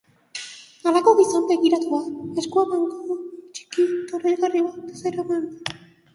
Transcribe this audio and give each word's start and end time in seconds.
Halako 0.91 1.11
gizon 1.19 1.45
begiratua, 1.51 1.99
eskuan 2.43 2.73
banku 2.73 3.19
txiki 3.59 3.87
tolesgarri 4.15 4.65
bat 4.73 4.91
zeramana.... 5.05 5.81